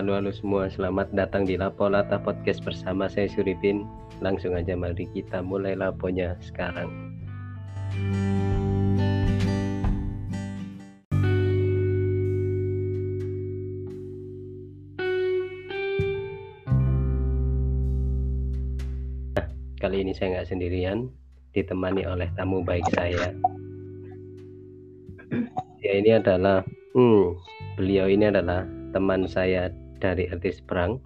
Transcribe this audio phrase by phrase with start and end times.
[0.00, 0.64] Ya, halo halo semua.
[0.72, 3.84] Selamat datang di Lapolata Podcast bersama saya Suripin.
[4.24, 6.88] Langsung aja mari kita mulai laponya sekarang.
[19.36, 19.46] Nah,
[19.84, 21.12] kali ini saya nggak sendirian,
[21.52, 23.36] ditemani oleh tamu baik saya.
[25.84, 26.64] Ya ini adalah,
[26.96, 27.36] hmm,
[27.76, 28.64] beliau ini adalah
[28.96, 29.68] teman saya
[30.00, 30.98] dari artis perang,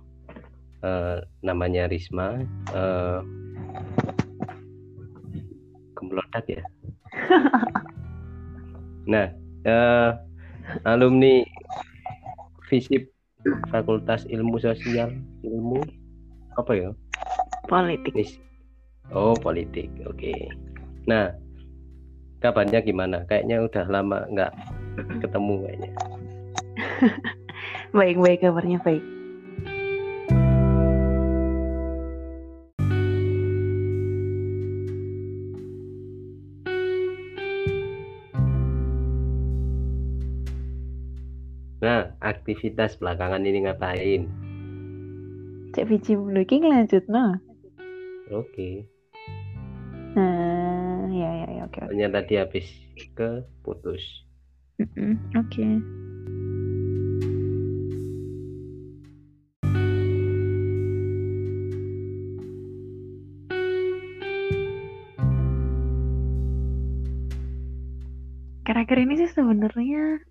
[0.86, 2.40] uh, namanya Risma.
[2.70, 3.20] Uh,
[5.98, 6.62] kemelodak ya.
[9.12, 9.26] nah,
[9.66, 10.10] uh,
[10.84, 11.42] alumni
[12.68, 13.09] FISIP
[13.68, 15.80] Fakultas Ilmu Sosial Ilmu
[16.56, 16.90] apa ya?
[17.66, 18.40] Politik.
[19.12, 20.16] Oh politik, oke.
[20.16, 20.48] Okay.
[21.04, 21.32] Nah,
[22.40, 23.24] kabarnya gimana?
[23.29, 24.52] Kayaknya udah lama nggak
[25.20, 25.90] ketemu kayaknya.
[27.95, 29.04] baik baik kabarnya baik.
[41.84, 44.26] Nah, aktivitas belakangan ini ngapain?
[45.76, 47.38] Cek biji lagi lanjut no.
[48.32, 48.42] Oke.
[48.51, 48.74] Okay.
[50.16, 51.79] Nah, ya ya ya oke.
[51.84, 52.08] Okay, okay.
[52.08, 52.66] tadi habis
[53.14, 54.02] ke putus.
[54.80, 55.52] Mm -mm, oke.
[55.52, 56.04] Okay.
[68.65, 70.25] Akhir-akhir ini sih sebenarnya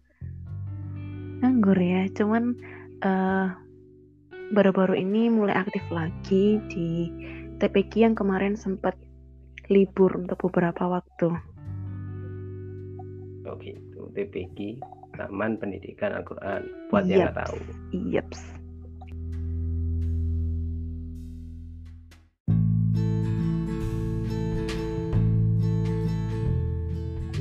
[1.46, 2.58] nganggur ya cuman
[3.06, 3.54] uh,
[4.58, 7.14] baru-baru ini mulai aktif lagi di
[7.62, 8.98] TPQ yang kemarin sempat
[9.70, 11.30] libur untuk beberapa waktu.
[13.46, 14.82] Oh gitu, TPQ
[15.14, 17.12] Taman Pendidikan Al-Quran buat yep.
[17.14, 17.58] yang nggak tahu.
[17.94, 18.28] Yep.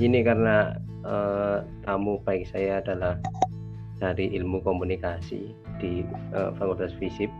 [0.02, 0.74] Ini karena
[1.06, 3.22] uh, tamu baik saya adalah
[4.02, 6.02] dari ilmu komunikasi di
[6.34, 7.30] uh, Fakultas Fisip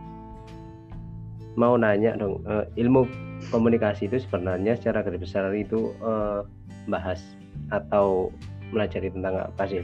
[1.53, 3.05] mau nanya dong uh, ilmu
[3.53, 6.47] komunikasi itu sebenarnya secara garis besar itu uh,
[6.89, 7.21] bahas
[7.69, 8.33] atau
[8.73, 9.83] melajari tentang apa sih?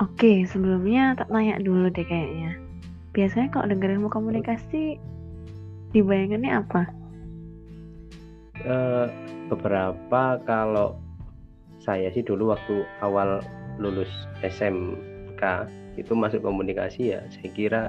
[0.00, 2.56] Oke sebelumnya tak nanya dulu deh kayaknya
[3.14, 4.96] biasanya kalau dengar ilmu komunikasi
[5.92, 6.82] dibayangannya apa?
[8.64, 9.06] Uh,
[9.52, 10.96] beberapa kalau
[11.84, 13.44] saya sih dulu waktu awal
[13.76, 14.08] lulus
[14.40, 14.96] SM
[16.00, 17.82] itu masuk komunikasi ya saya kira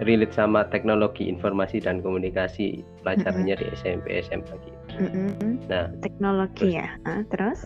[0.00, 3.74] relate sama teknologi informasi dan komunikasi pelajarannya mm -hmm.
[3.74, 4.80] di SMP SMA gitu.
[4.96, 5.52] Mm -hmm.
[5.68, 7.58] Nah teknologi terus, ya, ah, terus?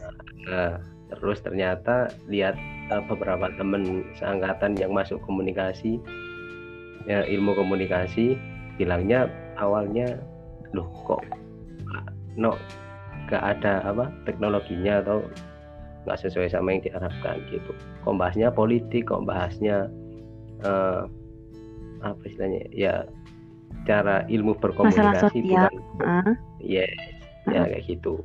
[0.50, 0.72] Nah,
[1.14, 2.58] terus ternyata lihat
[2.90, 6.02] uh, beberapa temen seangkatan yang masuk komunikasi,
[7.06, 8.34] ya, ilmu komunikasi,
[8.82, 9.30] bilangnya
[9.62, 10.18] awalnya
[10.74, 11.22] loh kok
[12.34, 12.58] no
[13.28, 15.24] gak ada apa teknologinya atau
[16.04, 17.72] nggak sesuai sama yang diharapkan gitu
[18.04, 19.88] kok bahasnya politik kok bahasnya
[20.60, 21.08] uh,
[22.04, 23.08] apa istilahnya ya
[23.88, 25.72] cara ilmu berkomunikasi bukan
[26.04, 26.32] uh.
[26.60, 26.92] yes
[27.48, 28.20] ya kayak gitu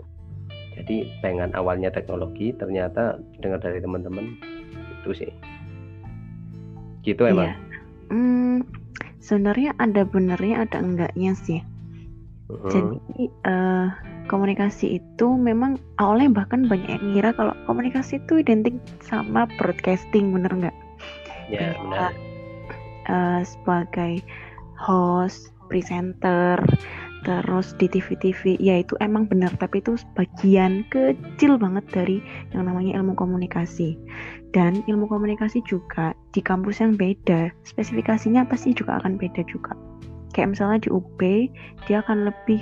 [0.80, 4.36] jadi pengen awalnya teknologi ternyata dengar dari teman-teman
[5.00, 5.31] itu sih
[7.04, 7.56] gitu emang iya.
[8.12, 8.58] hmm,
[9.24, 11.60] sebenarnya ada benernya ada enggaknya sih
[12.52, 12.72] uh -huh.
[12.72, 13.88] jadi uh,
[14.29, 20.53] komunikasi itu memang awalnya bahkan banyak yang ngira kalau komunikasi itu identik sama broadcasting bener
[20.53, 20.78] nggak?
[21.50, 22.13] Ya benar.
[23.09, 24.22] Uh, sebagai
[24.78, 26.62] host, presenter,
[27.28, 32.18] terus di TV-TV, ya itu emang benar, tapi itu sebagian kecil banget dari
[32.56, 34.00] yang namanya ilmu komunikasi.
[34.56, 39.75] Dan ilmu komunikasi juga di kampus yang beda, spesifikasinya pasti juga akan beda juga.
[40.31, 41.19] Kayak misalnya di UB,
[41.89, 42.62] dia akan lebih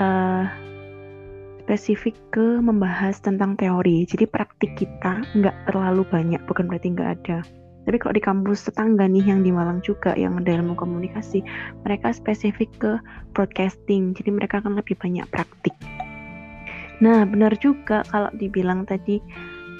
[0.00, 0.48] uh,
[1.72, 4.04] spesifik ke membahas tentang teori.
[4.04, 7.40] Jadi praktik kita nggak terlalu banyak, bukan berarti nggak ada.
[7.88, 11.40] Tapi kalau di kampus tetangga nih yang di Malang juga yang ada ilmu komunikasi,
[11.88, 13.00] mereka spesifik ke
[13.32, 14.12] broadcasting.
[14.12, 15.72] Jadi mereka akan lebih banyak praktik.
[17.00, 19.24] Nah, benar juga kalau dibilang tadi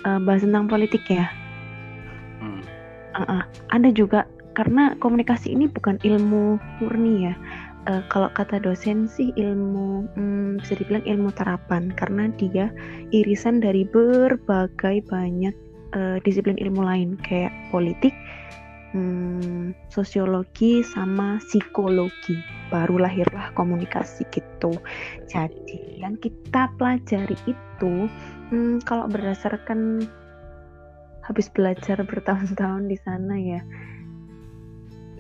[0.09, 1.29] uh, bahas tentang politik ya.
[2.41, 2.65] Hmm.
[3.13, 3.43] Uh -uh.
[3.69, 4.25] Ada juga
[4.57, 7.35] karena komunikasi ini bukan ilmu murni ya
[7.89, 12.71] uh, kalau kata dosen sih ilmu hmm, bisa dibilang ilmu terapan karena dia
[13.11, 15.55] irisan dari berbagai banyak
[15.97, 18.15] uh, disiplin ilmu lain kayak politik,
[18.95, 22.39] hmm, sosiologi sama psikologi.
[22.71, 24.73] Baru lahirlah komunikasi gitu.
[25.29, 27.95] Jadi yang kita pelajari itu
[28.51, 30.07] hmm, kalau berdasarkan
[31.23, 33.63] habis belajar bertahun-tahun di sana ya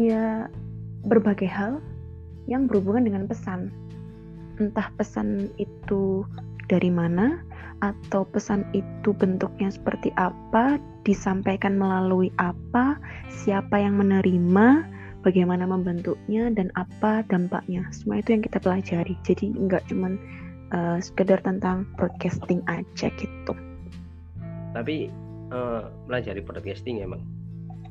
[0.01, 0.51] ya
[1.07, 1.79] berbagai hal
[2.47, 3.71] yang berhubungan dengan pesan.
[4.59, 6.27] Entah pesan itu
[6.71, 7.43] dari mana
[7.83, 12.95] atau pesan itu bentuknya seperti apa, disampaikan melalui apa,
[13.27, 14.87] siapa yang menerima,
[15.27, 17.83] bagaimana membentuknya dan apa dampaknya.
[17.91, 19.15] Semua itu yang kita pelajari.
[19.27, 20.15] Jadi nggak cuma
[20.71, 23.55] uh, sekedar tentang broadcasting aja gitu.
[24.73, 25.11] Tapi
[25.51, 27.23] uh, melajari broadcasting emang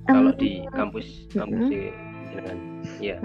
[0.09, 2.11] kalau di kampus kampus uh, dengan
[3.01, 3.18] ya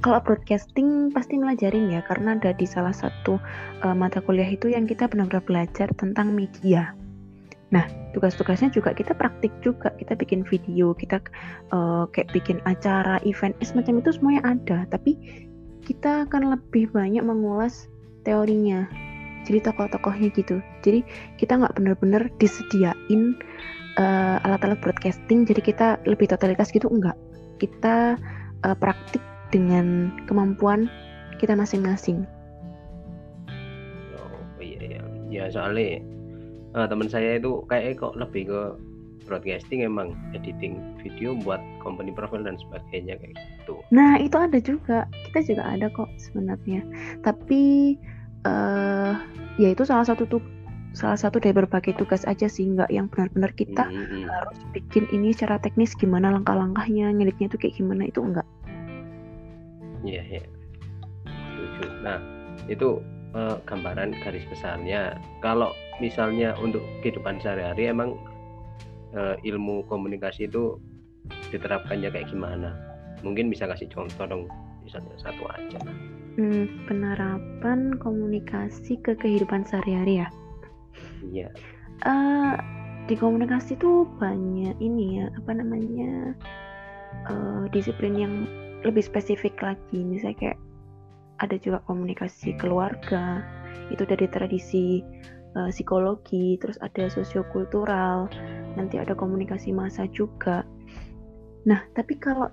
[0.00, 3.36] kalau broadcasting pasti melajarin ya karena ada di salah satu
[3.84, 6.96] uh, mata kuliah itu yang kita benar-benar belajar tentang media.
[7.70, 7.84] Nah
[8.16, 11.20] tugas-tugasnya juga kita praktik juga kita bikin video kita
[11.76, 14.78] uh, kayak bikin acara event semacam itu semuanya ada.
[14.88, 15.12] Tapi
[15.84, 17.88] kita akan lebih banyak mengulas
[18.24, 18.88] teorinya
[19.44, 20.64] jadi tokoh-tokohnya gitu.
[20.80, 21.04] Jadi
[21.36, 23.36] kita nggak benar-benar disediain
[24.00, 27.16] uh, alat-alat broadcasting jadi kita lebih totalitas gitu enggak
[27.60, 28.16] kita
[28.64, 29.22] uh, praktik
[29.52, 30.88] dengan kemampuan
[31.36, 32.24] kita masing-masing
[34.16, 36.00] oh iya iya ya soalnya
[36.74, 38.62] uh, teman saya itu kayak kok lebih ke
[39.30, 43.78] broadcasting emang editing video buat company profile dan sebagainya kayak gitu.
[43.94, 46.82] Nah itu ada juga, kita juga ada kok sebenarnya.
[47.22, 47.94] Tapi
[48.42, 49.14] uh,
[49.60, 50.42] ya itu salah satu tuh
[50.90, 54.22] salah satu dari berbagai tugas aja sih nggak yang benar-benar kita mm -hmm.
[54.26, 58.46] harus bikin ini secara teknis gimana langkah-langkahnya ngeditnya itu kayak gimana itu enggak.
[60.02, 60.44] Iya yeah, yeah.
[62.02, 62.18] nah
[62.66, 62.98] itu
[63.36, 65.14] uh, gambaran garis besarnya.
[65.44, 65.70] Kalau
[66.02, 68.18] misalnya untuk kehidupan sehari-hari emang
[69.14, 70.80] uh, ilmu komunikasi itu
[71.54, 72.74] diterapkannya kayak gimana?
[73.22, 74.44] Mungkin bisa kasih contoh dong
[74.82, 75.78] misalnya satu aja.
[76.40, 80.28] Hmm, penerapan komunikasi ke kehidupan sehari-hari ya
[81.24, 81.48] Iya.
[82.06, 82.56] Uh,
[83.04, 86.32] di komunikasi tuh banyak ini ya apa namanya
[87.28, 88.34] uh, disiplin yang
[88.86, 90.00] lebih spesifik lagi.
[90.00, 90.58] Misalnya kayak
[91.40, 93.44] ada juga komunikasi keluarga
[93.90, 95.02] itu dari tradisi
[95.56, 98.30] uh, psikologi terus ada sosiokultural
[98.78, 100.64] nanti ada komunikasi massa juga.
[101.66, 102.48] Nah tapi kalau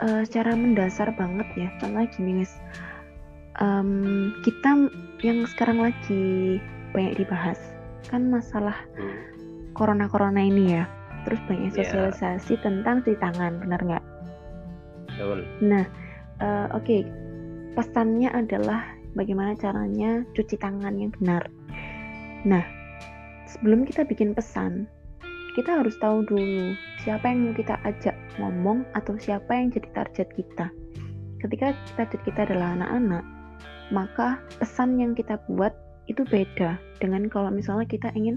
[0.00, 2.54] uh, secara mendasar banget ya contohnya gini guys
[3.60, 4.88] um, kita
[5.20, 6.58] yang sekarang lagi
[6.96, 7.58] banyak dibahas
[8.08, 8.76] kan masalah
[9.74, 10.84] corona-corona ini ya.
[11.28, 11.78] Terus banyak iya.
[11.84, 12.62] sosialisasi yeah.
[12.64, 14.04] tentang cuci tangan, benar nggak?
[15.60, 15.84] Nah,
[16.40, 17.00] uh, oke, okay.
[17.76, 21.44] pesannya adalah bagaimana caranya cuci tangan yang benar.
[22.48, 22.64] Nah,
[23.44, 24.88] sebelum kita bikin pesan,
[25.58, 26.72] kita harus tahu dulu
[27.04, 30.72] siapa yang mau kita ajak ngomong atau siapa yang jadi target kita.
[31.40, 33.24] Ketika target kita adalah anak-anak,
[33.90, 35.74] maka pesan yang kita buat
[36.10, 38.36] itu beda dengan kalau misalnya kita ingin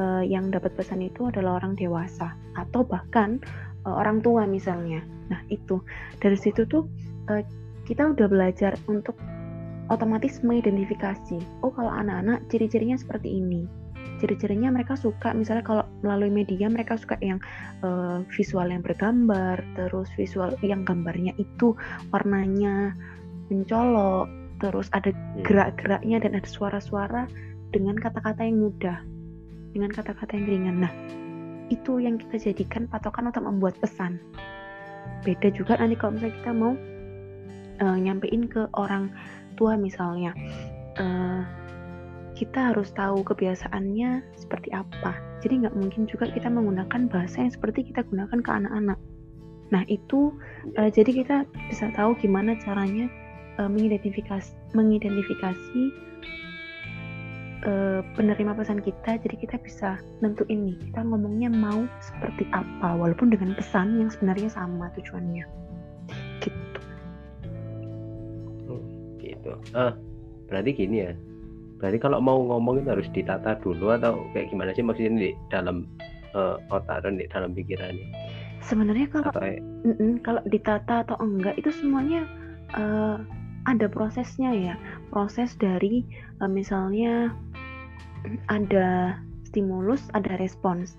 [0.00, 3.36] uh, yang dapat pesan itu adalah orang dewasa atau bahkan
[3.84, 5.04] uh, orang tua misalnya.
[5.28, 5.84] Nah itu
[6.18, 6.88] dari situ tuh
[7.28, 7.44] uh,
[7.84, 9.14] kita udah belajar untuk
[9.92, 11.38] otomatis mengidentifikasi.
[11.60, 13.68] Oh kalau anak-anak ciri-cirinya seperti ini.
[14.18, 17.42] Ciri-cirinya mereka suka misalnya kalau melalui media mereka suka yang
[17.82, 21.74] uh, visual yang bergambar, terus visual yang gambarnya itu
[22.14, 22.94] warnanya
[23.50, 24.30] mencolok,
[24.62, 25.42] terus ada hmm.
[25.42, 27.26] gerak-geraknya dan ada suara-suara
[27.74, 29.02] dengan kata-kata yang mudah
[29.74, 30.76] dengan kata-kata yang ringan.
[30.86, 30.92] Nah
[31.72, 34.22] itu yang kita jadikan patokan untuk membuat pesan.
[35.26, 36.72] Beda juga nanti kalau misalnya kita mau
[37.82, 39.10] uh, nyampein ke orang
[39.56, 40.36] tua misalnya
[41.00, 41.42] uh,
[42.36, 45.16] kita harus tahu kebiasaannya seperti apa.
[45.40, 48.98] Jadi nggak mungkin juga kita menggunakan bahasa yang seperti kita gunakan ke anak-anak.
[49.72, 50.36] Nah itu
[50.76, 51.36] uh, jadi kita
[51.72, 53.08] bisa tahu gimana caranya
[53.58, 55.82] uh, mengidentifikasi mengidentifikasi
[57.66, 59.18] uh, penerima pesan kita.
[59.20, 64.48] Jadi kita bisa nentuin nih kita ngomongnya mau seperti apa walaupun dengan pesan yang sebenarnya
[64.52, 65.44] sama tujuannya.
[66.40, 66.80] Gitu.
[68.68, 68.82] Oh,
[69.20, 69.52] gitu.
[69.76, 69.92] Ah
[70.48, 71.12] berarti gini ya.
[71.82, 75.90] Berarti kalau mau ngomong itu harus ditata dulu atau kayak gimana sih maksudnya di dalam
[76.38, 77.98] uh, otak dan di dalam pikiran
[78.62, 82.24] sebenarnya kalau atau, mm -mm, kalau ditata atau enggak itu semuanya
[82.78, 83.18] uh,
[83.66, 84.74] ada prosesnya ya.
[85.10, 86.02] Proses dari
[86.40, 87.30] uh, misalnya
[88.50, 90.96] ada stimulus ada respons.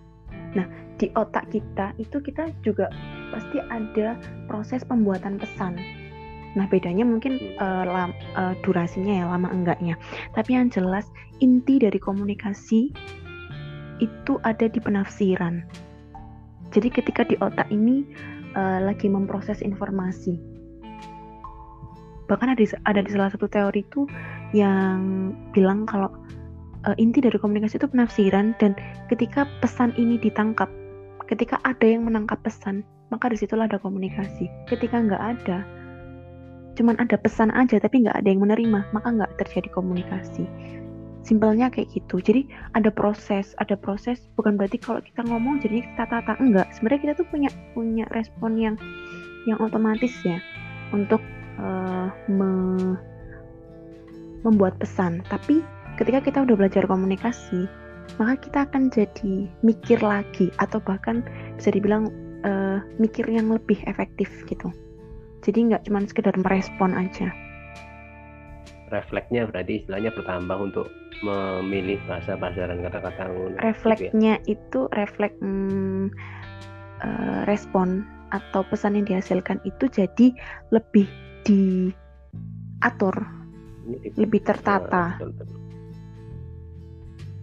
[0.54, 0.68] Nah
[1.02, 2.88] di otak kita itu kita juga
[3.34, 5.80] pasti ada proses pembuatan pesan.
[6.54, 9.98] Nah bedanya mungkin uh, lam, uh, durasinya ya lama enggaknya.
[10.38, 11.10] Tapi yang jelas
[11.42, 12.94] inti dari komunikasi
[14.02, 15.66] itu ada di penafsiran.
[16.74, 18.06] Jadi ketika di otak ini
[18.58, 20.53] uh, lagi memproses informasi
[22.28, 24.08] bahkan ada ada di salah satu teori itu
[24.56, 26.12] yang bilang kalau
[26.88, 28.76] uh, inti dari komunikasi itu penafsiran dan
[29.12, 30.68] ketika pesan ini ditangkap
[31.28, 34.50] ketika ada yang menangkap pesan maka di situlah ada komunikasi.
[34.66, 35.62] Ketika nggak ada
[36.74, 40.50] cuman ada pesan aja tapi nggak ada yang menerima maka nggak terjadi komunikasi.
[41.24, 42.20] Simpelnya kayak gitu.
[42.20, 46.68] Jadi ada proses ada proses bukan berarti kalau kita ngomong jadinya kita tata enggak.
[46.76, 48.76] Sebenarnya kita tuh punya punya respon yang
[49.48, 50.42] yang otomatis ya
[50.92, 51.22] untuk
[51.60, 52.52] uh, me,
[54.46, 55.22] membuat pesan.
[55.28, 55.62] Tapi
[55.98, 57.70] ketika kita udah belajar komunikasi
[58.20, 61.26] maka kita akan jadi mikir lagi atau bahkan
[61.58, 62.12] bisa dibilang
[62.46, 64.70] uh, mikir yang lebih efektif gitu.
[65.44, 67.32] Jadi nggak cuma sekedar merespon aja.
[68.94, 70.88] Refleksnya berarti istilahnya bertambah untuk
[71.26, 73.32] memilih bahasa-bahasa dan kata-kata
[73.64, 74.54] refleksnya gitu ya?
[74.54, 76.12] itu refleks hmm,
[77.02, 78.06] uh, respon
[78.36, 80.36] atau pesan yang dihasilkan itu jadi
[80.70, 81.08] lebih
[81.44, 83.16] diatur
[83.84, 85.20] Ini, lebih tertata.
[85.20, 85.32] Uh,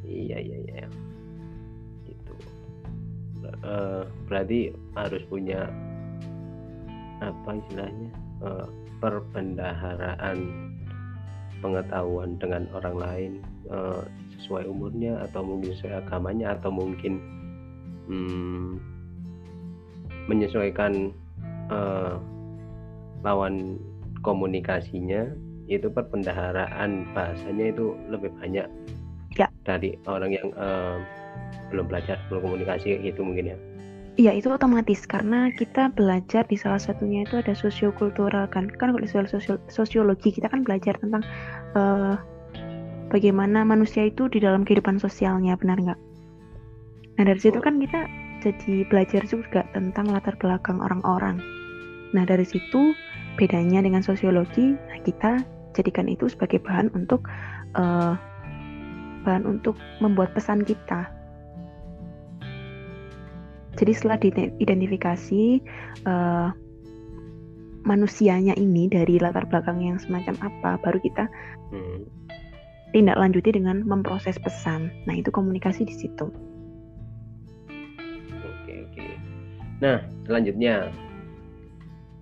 [0.09, 0.87] iya iya iya.
[2.09, 2.33] Gitu.
[3.61, 5.69] Uh, berarti harus punya
[7.21, 8.11] apa istilahnya?
[8.41, 8.69] Uh,
[9.01, 10.39] perbendaharaan
[11.61, 13.33] pengetahuan dengan orang lain
[13.69, 14.05] uh,
[14.41, 17.21] sesuai umurnya atau mungkin sesuai agamanya atau mungkin
[18.09, 18.81] hmm,
[20.29, 21.13] menyesuaikan
[21.69, 22.17] uh,
[23.21, 23.77] lawan
[24.21, 25.31] komunikasinya
[25.71, 28.67] itu perbendaharaan bahasanya itu lebih banyak
[29.39, 29.47] ya.
[29.63, 30.99] dari orang yang uh,
[31.71, 33.59] belum belajar belum komunikasi itu mungkin ya
[34.19, 39.07] Iya itu otomatis karena kita belajar di salah satunya itu ada sosiokultural kan kan kalau
[39.07, 41.25] sosial sosiologi kita kan belajar tentang
[41.79, 42.19] uh,
[43.09, 46.01] bagaimana manusia itu di dalam kehidupan sosialnya benar nggak?
[47.17, 48.11] Nah dari situ kan kita
[48.45, 51.41] jadi belajar juga tentang latar belakang orang-orang.
[52.13, 52.93] Nah dari situ
[53.41, 55.41] bedanya dengan sosiologi nah kita
[55.73, 57.25] jadikan itu sebagai bahan untuk
[57.81, 58.13] uh,
[59.25, 61.09] bahan untuk membuat pesan kita
[63.81, 65.45] jadi setelah diidentifikasi
[66.05, 66.53] uh,
[67.89, 71.25] manusianya ini dari latar belakang yang semacam apa, baru kita
[71.73, 72.01] hmm.
[72.93, 74.91] tindak lanjuti dengan memproses pesan.
[75.09, 76.29] Nah itu komunikasi di situ.
[78.43, 79.07] Oke oke.
[79.81, 80.93] Nah selanjutnya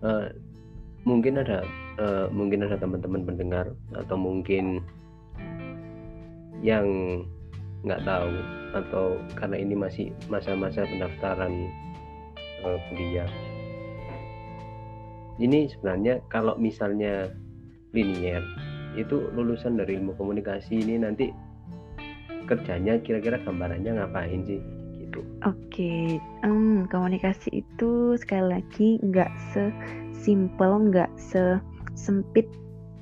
[0.07, 0.31] uh,
[1.07, 1.63] mungkin ada
[1.99, 4.83] uh, mungkin ada teman-teman pendengar atau mungkin
[6.63, 6.87] yang
[7.87, 8.35] nggak tahu
[8.75, 9.07] atau
[9.39, 11.71] karena ini masih masa-masa pendaftaran
[12.67, 13.31] uh, kuliah
[15.39, 17.31] ini sebenarnya kalau misalnya
[17.95, 18.43] linier
[18.99, 21.31] itu lulusan dari ilmu komunikasi ini nanti
[22.51, 24.61] kerjanya kira-kira gambarannya ngapain sih
[24.99, 26.19] gitu oke okay.
[26.43, 29.31] um, komunikasi itu sekali lagi nggak
[30.19, 32.51] sesimpel nggak sesempit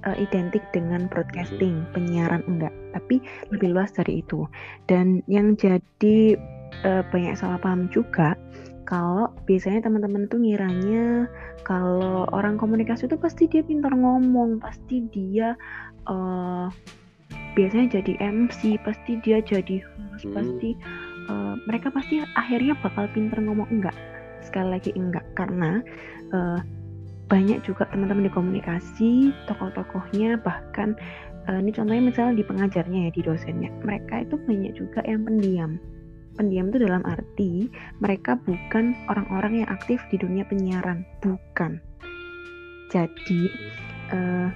[0.06, 3.18] uh, identik dengan broadcasting, penyiaran enggak, tapi
[3.50, 4.44] lebih luas dari itu.
[4.86, 6.36] Dan yang jadi
[6.86, 8.38] uh, banyak salah paham juga
[8.86, 11.26] kalau biasanya teman-teman tuh ngiranya
[11.66, 15.58] kalau orang komunikasi itu pasti dia pintar ngomong, pasti dia
[16.06, 16.70] uh,
[17.58, 20.34] biasanya jadi MC, pasti dia jadi host, hmm.
[20.38, 20.70] pasti
[21.26, 23.96] uh, mereka pasti akhirnya bakal pintar ngomong enggak.
[24.46, 25.82] Sekali lagi enggak karena
[26.30, 26.62] uh,
[27.26, 30.94] banyak juga teman-teman di komunikasi tokoh-tokohnya bahkan
[31.50, 33.70] uh, ini contohnya misalnya di pengajarnya ya di dosennya.
[33.82, 35.78] Mereka itu banyak juga yang pendiam.
[36.36, 41.02] Pendiam itu dalam arti mereka bukan orang-orang yang aktif di dunia penyiaran.
[41.24, 41.80] Bukan.
[42.94, 43.50] Jadi
[44.14, 44.48] uh,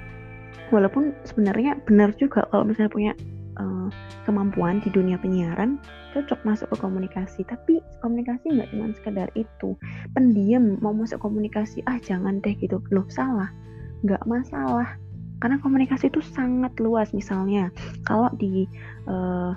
[0.70, 3.12] walaupun sebenarnya benar juga kalau misalnya punya
[3.60, 3.88] uh,
[4.24, 5.76] kemampuan di dunia penyiaran
[6.16, 7.40] cocok masuk ke komunikasi.
[7.44, 9.76] Tapi komunikasi nggak cuma sekedar itu.
[10.16, 12.80] Pendiam mau masuk komunikasi ah jangan deh gitu.
[12.88, 13.52] Loh salah.
[14.00, 14.96] Nggak masalah.
[15.40, 17.12] Karena komunikasi itu sangat luas.
[17.12, 17.68] Misalnya
[18.08, 18.64] kalau di
[19.06, 19.52] uh,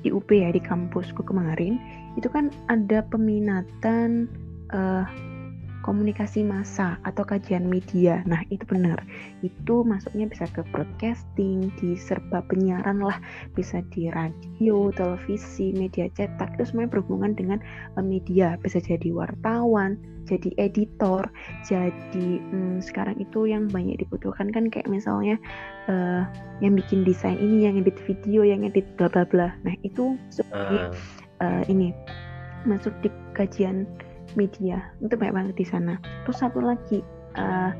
[0.00, 1.76] di UP ya di kampusku kemarin
[2.16, 4.30] itu kan ada peminatan
[4.72, 5.04] uh,
[5.80, 8.20] komunikasi massa atau kajian media.
[8.28, 9.00] Nah, itu benar.
[9.40, 13.16] Itu masuknya bisa ke broadcasting, di serba penyiaran lah,
[13.56, 16.56] bisa di radio, televisi, media cetak.
[16.56, 17.58] Itu semuanya berhubungan dengan
[17.96, 18.60] uh, media.
[18.60, 19.96] Bisa jadi wartawan,
[20.28, 21.26] jadi editor,
[21.66, 25.40] jadi hmm, sekarang itu yang banyak dibutuhkan kan kayak misalnya
[25.90, 26.28] uh,
[26.62, 29.50] yang bikin desain ini, yang edit video, yang edit bla bla bla.
[29.66, 30.76] Nah, itu seperti
[31.40, 31.90] uh, ini
[32.68, 33.88] masuk di kajian
[34.34, 34.82] media.
[35.02, 35.98] Itu banyak banget di sana.
[36.26, 37.02] Terus satu lagi
[37.38, 37.72] uh,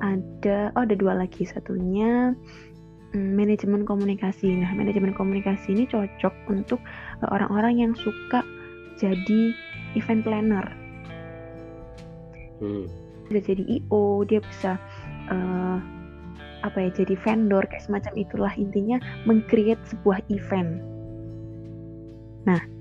[0.00, 1.44] ada oh ada dua lagi.
[1.44, 2.32] Satunya
[3.14, 4.52] um, manajemen komunikasi.
[4.60, 6.80] Nah manajemen komunikasi ini cocok untuk
[7.24, 8.44] uh, orang-orang yang suka
[8.98, 9.54] jadi
[9.96, 10.66] event planner.
[12.58, 12.90] Hmm.
[13.30, 14.74] bisa jadi io dia bisa
[15.30, 15.78] uh,
[16.66, 18.98] apa ya jadi vendor kayak semacam itulah intinya
[19.28, 20.82] mengcreate sebuah event.
[22.48, 22.77] Nah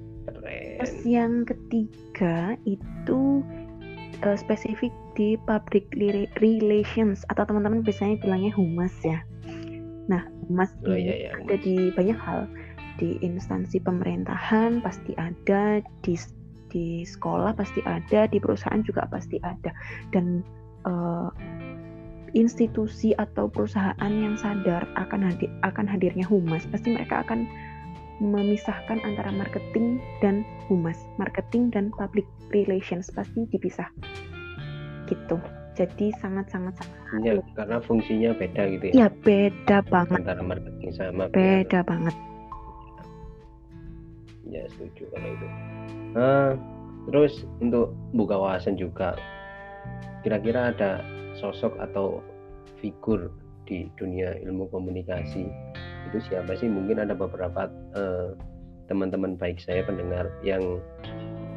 [0.78, 3.42] Terus yang ketiga itu
[4.22, 5.90] uh, spesifik di public
[6.38, 9.20] relations atau teman-teman biasanya bilangnya humas ya.
[10.08, 12.46] Nah, humas Oh, ini iya, iya, ada di banyak hal.
[12.98, 16.14] Di instansi pemerintahan pasti ada, di
[16.70, 19.74] di sekolah pasti ada, di perusahaan juga pasti ada.
[20.14, 20.42] Dan
[20.86, 21.30] uh,
[22.34, 27.48] institusi atau perusahaan yang sadar akan hadir, akan hadirnya humas, pasti mereka akan
[28.18, 33.88] memisahkan antara marketing dan humas, marketing dan public relations pasti dipisah,
[35.06, 35.38] gitu.
[35.78, 39.06] Jadi sangat-sangat sangat Ya, karena fungsinya beda gitu ya.
[39.06, 41.38] ya beda banget, Antara marketing sama PR.
[41.38, 42.16] beda banget.
[44.48, 45.48] Ya setuju kalau itu.
[46.16, 46.50] Nah,
[47.06, 49.14] terus untuk buka wawasan juga,
[50.24, 51.04] kira-kira ada
[51.38, 52.24] sosok atau
[52.80, 53.30] figur
[53.68, 55.46] di dunia ilmu komunikasi.
[56.10, 56.72] Itu siapa sih?
[56.72, 58.32] Mungkin ada beberapa eh,
[58.88, 60.80] teman-teman baik saya pendengar yang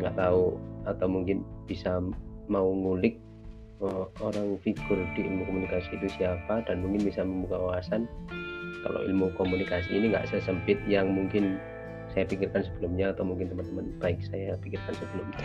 [0.02, 2.02] nggak tahu atau mungkin bisa
[2.50, 3.16] mau ngulik
[3.80, 8.10] eh, orang figur di ilmu komunikasi itu siapa dan mungkin bisa membuka wawasan.
[8.80, 11.60] Kalau ilmu komunikasi ini nggak sesempit yang mungkin
[12.12, 15.38] saya pikirkan sebelumnya atau mungkin teman-teman baik saya pikirkan sebelumnya.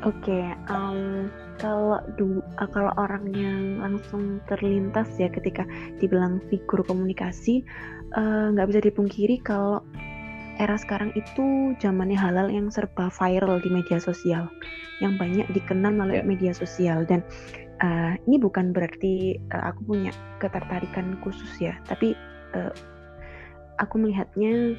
[0.00, 1.28] Oke, em,
[1.60, 5.62] kalau du, eh, kalau orang yang langsung terlintas ya ketika
[6.00, 7.62] dibilang figur komunikasi,
[8.16, 9.84] eh, nggak bisa dipungkiri kalau
[10.60, 14.48] era sekarang itu zamannya halal yang serba viral di media sosial,
[15.00, 16.26] yang banyak dikenal melalui Ya.
[16.28, 17.24] media sosial dan
[17.80, 22.12] eh, ini bukan berarti eh, aku punya ketertarikan khusus ya, tapi
[22.52, 22.72] eh,
[23.80, 24.76] aku melihatnya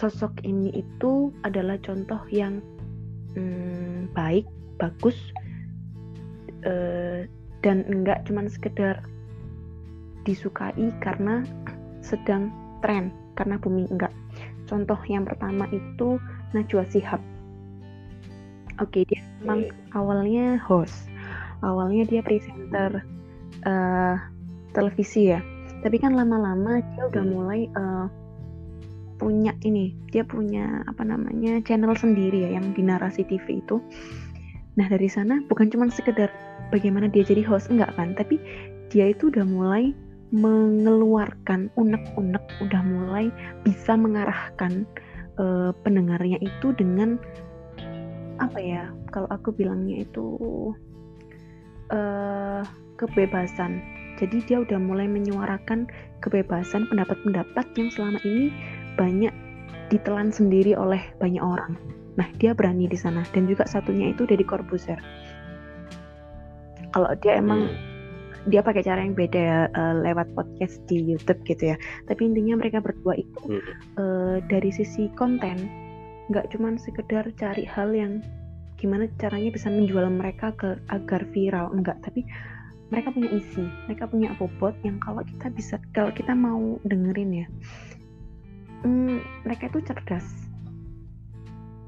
[0.00, 2.64] sosok ini itu adalah contoh yang
[3.36, 4.48] hmm, baik,
[4.80, 5.16] bagus,
[6.64, 7.28] eh,
[7.60, 9.04] dan enggak cuman sekedar
[10.24, 11.44] disukai karena
[12.00, 12.48] sedang
[12.80, 14.12] tren, karena booming enggak.
[14.64, 16.16] Contoh yang pertama itu
[16.56, 17.20] Najwa Shihab.
[18.80, 21.12] Oke, dia memang awalnya host,
[21.60, 23.04] awalnya dia presenter
[23.68, 24.16] eh,
[24.72, 25.44] televisi ya.
[25.84, 27.32] Tapi kan lama-lama dia udah Hmm.
[27.36, 28.06] mulai eh,
[29.20, 33.76] punya ini, dia punya apa namanya channel sendiri ya yang di narasi TV itu.
[34.80, 36.32] Nah dari sana bukan cuma sekedar
[36.72, 38.40] bagaimana dia jadi host enggak kan, tapi
[38.88, 39.92] dia itu udah mulai
[40.32, 43.28] mengeluarkan unek-unek, udah mulai
[43.68, 44.88] bisa mengarahkan
[45.36, 47.20] eh, pendengarnya itu dengan
[48.40, 48.88] apa ya?
[49.12, 50.26] Kalau aku bilangnya itu
[51.92, 52.64] eh
[52.96, 53.80] kebebasan.
[54.20, 55.88] Jadi dia udah mulai menyuarakan
[56.20, 58.52] kebebasan pendapat-pendapat yang selama ini
[58.96, 59.34] banyak
[59.90, 61.74] ditelan sendiri oleh banyak orang.
[62.14, 64.98] Nah, dia berani di sana dan juga satunya itu Deddy Corbuzier.
[66.90, 67.88] Kalau dia emang Hmm.
[68.48, 71.76] dia pakai cara yang beda ya eh, lewat podcast di YouTube gitu ya.
[72.08, 73.62] Tapi intinya mereka berdua itu Hmm.
[74.00, 75.70] eh, dari sisi konten
[76.30, 78.22] nggak cuman sekedar cari hal yang
[78.78, 82.24] gimana caranya bisa menjual mereka ke agar viral enggak, tapi
[82.88, 87.46] mereka punya isi, mereka punya bobot yang kalau kita bisa kalau kita mau dengerin ya,
[88.82, 90.26] hmm, mereka itu cerdas,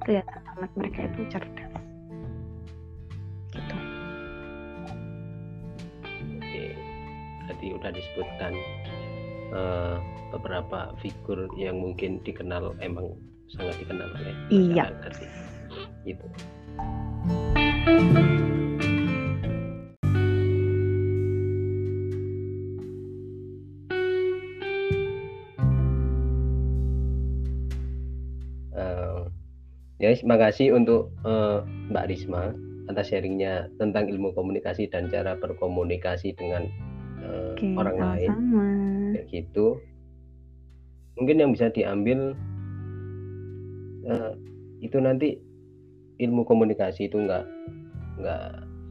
[0.05, 1.73] kelihatan banget mereka itu cerdas,
[3.53, 3.77] gitu.
[6.39, 6.65] Oke,
[7.45, 8.53] berarti udah disebutkan
[9.53, 9.97] eh,
[10.33, 13.13] beberapa figur yang mungkin dikenal emang
[13.53, 14.89] sangat dikenal oleh Iya.
[14.89, 15.31] masyarakat sih.
[16.09, 16.25] Gitu.
[30.13, 32.53] Ya, terima kasih untuk eh, Mbak Risma
[32.87, 36.69] atas sharingnya tentang ilmu komunikasi dan cara berkomunikasi dengan
[37.19, 38.65] eh, Oke, orang lain sama-sama.
[39.13, 39.67] kayak gitu
[41.15, 42.35] mungkin yang bisa diambil
[44.05, 44.33] eh,
[44.81, 45.39] itu nanti
[46.19, 47.45] ilmu komunikasi itu nggak
[48.19, 48.45] nggak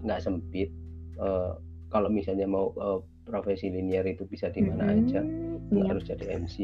[0.04, 0.70] nggak sempit
[1.14, 1.54] Eh,
[1.88, 5.06] kalau misalnya mau eh, profesi linier itu bisa di mana Mm-mm.
[5.06, 5.22] aja
[5.70, 5.86] nggak Iya.
[5.86, 6.56] harus jadi MC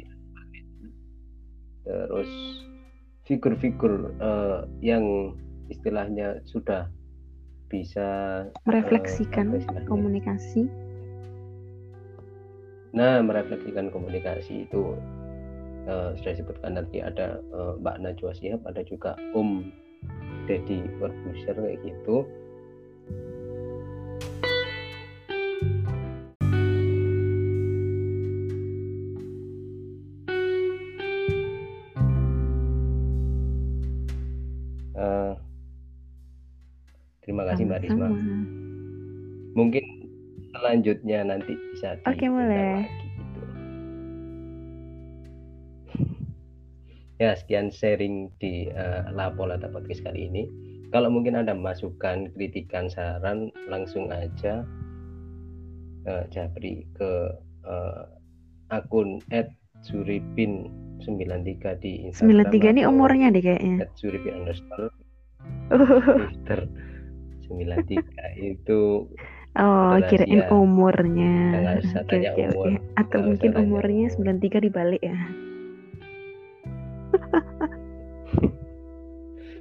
[1.83, 2.31] terus
[3.27, 5.35] figur-figur eh, yang
[5.67, 6.87] istilahnya sudah
[7.67, 8.07] bisa
[8.63, 9.87] merefleksikan apa istilahnya?
[9.91, 10.61] komunikasi.
[12.95, 14.95] Nah, merefleksikan komunikasi itu
[15.85, 19.67] eh, sudah disebutkan nanti ada eh, Mbak Najwa Shihab, ada juga Om
[20.47, 22.23] Deddy Corbuzier kayak gitu.
[37.87, 38.11] Risma.
[38.11, 38.43] Sama-sama.
[39.57, 39.83] Mungkin
[40.53, 42.83] selanjutnya nanti bisa Oke, diundang boleh.
[42.83, 43.41] lagi gitu.
[47.17, 50.45] Ya, sekian sharing di eh, Lapola Podcast kali ini.
[50.87, 54.63] kalau mungkin ada masukan kritikan saran langsung aja
[56.07, 57.35] uh, Japri ke
[57.67, 58.07] uh,
[58.71, 59.19] akun
[59.83, 60.71] @suripin
[61.03, 64.87] 93 di Instagram 93 ini umurnya deh kayaknya @suripin Twitter
[67.49, 69.09] 93 itu
[69.57, 71.57] Oh, kirain umurnya.
[71.81, 72.77] Usah oke, oke, umur.
[72.77, 72.93] Oke.
[72.93, 75.17] Atau mungkin umurnya 93 dibalik ya.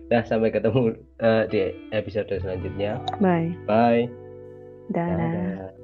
[0.06, 3.02] Nah, sampai ketemu uh, di episode selanjutnya.
[3.18, 3.58] Bye.
[3.66, 4.06] Bye.
[4.94, 5.18] Dadah.
[5.18, 5.74] Dadah.